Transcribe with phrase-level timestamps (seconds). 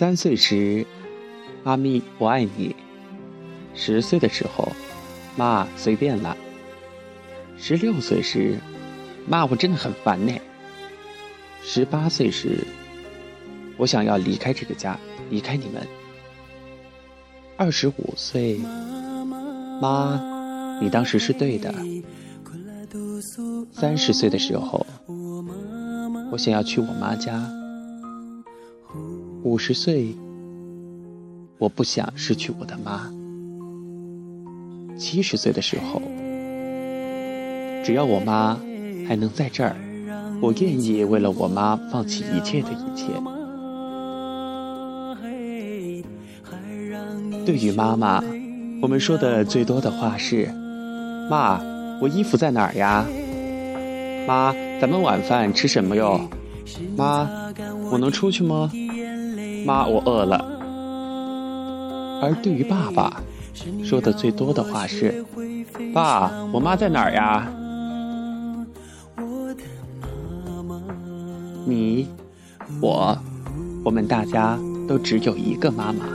[0.00, 0.86] 三岁时，
[1.62, 2.74] 妈咪我爱你；
[3.74, 4.72] 十岁的时候，
[5.36, 6.34] 妈随便了；
[7.58, 8.56] 十六岁时，
[9.28, 10.32] 妈我真的很烦呢；
[11.62, 12.66] 十八岁时，
[13.76, 15.82] 我想要离开这个家，离开你们；
[17.58, 18.58] 二十五岁，
[19.82, 21.70] 妈，你当时是对的；
[23.70, 24.86] 三十岁的时候，
[26.32, 27.59] 我想要去我妈家。
[29.42, 30.14] 五十岁，
[31.56, 33.10] 我不想失去我的妈。
[34.98, 36.02] 七十岁的时候，
[37.82, 38.58] 只要我妈
[39.08, 39.74] 还能在这儿，
[40.42, 43.06] 我愿意为了我妈放弃一切的一切。
[47.46, 48.22] 对于妈妈，
[48.82, 50.50] 我们说的最多的话是
[51.30, 51.58] ：“妈，
[52.02, 53.06] 我衣服在哪儿呀
[54.28, 56.20] ？”“妈，咱们晚饭吃什么哟
[56.94, 57.26] ？”“妈，
[57.90, 58.70] 我能出去吗？”
[59.64, 60.44] 妈，我饿了。
[62.22, 63.22] 而对于爸爸，
[63.82, 65.24] 说的最多的话是
[65.94, 67.46] ：“爸，我妈在哪儿呀？”
[71.66, 72.08] 你，
[72.80, 73.16] 我，
[73.84, 76.06] 我们大家都只有一个妈妈，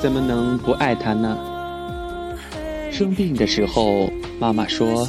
[0.00, 1.36] 怎么能不爱她呢？
[2.90, 5.08] 生病的时候，妈妈说：“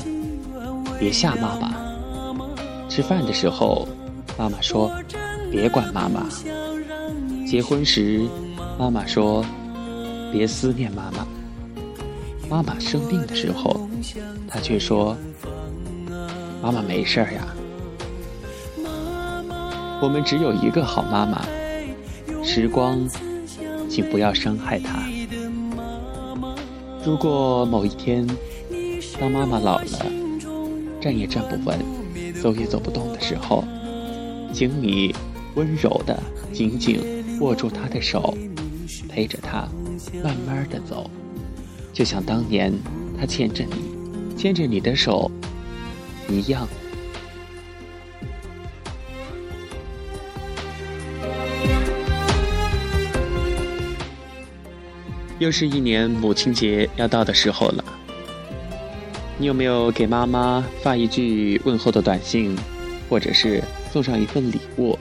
[0.99, 1.71] 别吓妈妈。”
[2.89, 3.87] 吃饭的时候，
[4.37, 4.91] 妈妈说
[5.51, 6.25] ：“别管妈妈。”
[7.47, 8.27] 结婚时，
[8.77, 9.41] 妈妈说
[10.33, 11.25] ：“别思念妈妈。”
[12.51, 13.87] 妈妈生病的时候，
[14.49, 15.15] 她却说
[16.61, 17.47] ：“妈妈没事儿呀。”
[20.01, 21.41] 我们只有一个好妈妈，
[22.43, 23.07] 时光，
[23.89, 25.07] 请不要伤害她。
[27.05, 28.27] 如果某一天，
[29.21, 30.05] 当妈妈老了，
[30.99, 31.79] 站也站不稳，
[32.41, 33.63] 走也走不动的时候，
[34.51, 35.15] 请你
[35.55, 36.21] 温柔的、
[36.51, 37.16] 紧紧。
[37.39, 38.35] 握住他的手，
[39.07, 39.67] 陪着他
[40.23, 41.09] 慢慢的走，
[41.93, 42.73] 就像当年
[43.19, 45.31] 他牵着你，牵着你的手
[46.29, 46.67] 一样。
[55.39, 57.85] 又是一年母亲节要到的时候了，
[59.37, 62.57] 你有没有给妈妈发一句问候的短信，
[63.07, 64.97] 或者是送上一份礼物，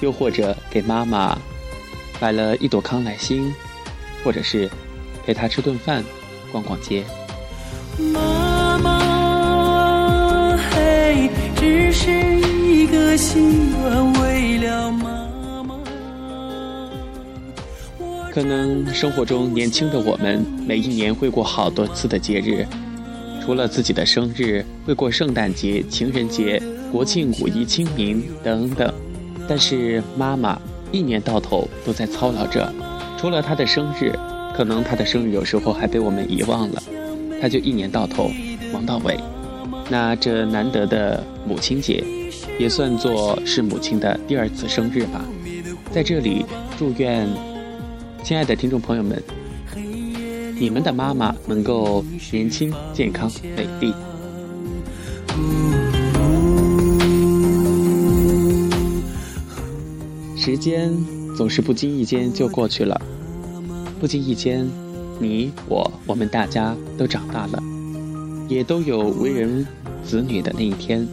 [0.00, 1.38] 又或者给妈妈？
[2.20, 3.50] 买了一朵康乃馨，
[4.22, 4.68] 或者是
[5.24, 6.04] 陪他吃顿饭、
[6.52, 7.02] 逛逛街。
[8.12, 15.78] 妈妈，嘿，只是一个心愿，为了妈妈。
[18.30, 22.66] 可能生活中年轻的我们，每一年会过好多次的节日，
[23.42, 28.92] 除了自己的生日，会过圣诞节、情人节、国庆、五一、清明等等。
[29.48, 30.60] 但是妈妈。
[30.92, 32.72] 一年到头都在操劳着，
[33.18, 34.12] 除了他的生日，
[34.54, 36.82] 可能他的生日有时候还被我们遗忘了，
[37.40, 38.30] 他就一年到头
[38.72, 39.18] 忙到尾。
[39.88, 42.04] 那这难得的母亲节，
[42.58, 45.24] 也算作是母亲的第二次生日吧。
[45.90, 46.44] 在这里
[46.78, 47.28] 祝愿
[48.22, 49.20] 亲爱的听众朋友们，
[50.60, 53.92] 你们的妈妈能够年轻、健康、美丽。
[60.50, 60.92] 时间
[61.36, 63.00] 总是不经意间就过去了，
[64.00, 64.68] 不经意间，
[65.20, 67.62] 你我我们大家都长大了，
[68.48, 69.64] 也都有为人
[70.04, 71.06] 子女的那一天。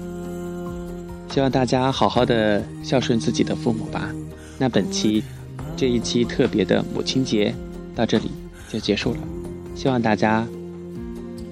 [1.30, 4.12] 希望大家好好的孝顺自己的父母吧。
[4.58, 5.24] 那本期
[5.75, 7.54] 这一期特别的母亲节
[7.96, 8.31] 到这里
[8.68, 9.19] 就结束了，
[9.75, 10.48] 希望大家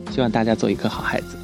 [0.10, 1.38] 希望大家做一个好孩子。